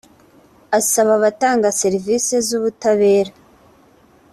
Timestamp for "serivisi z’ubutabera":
1.81-3.31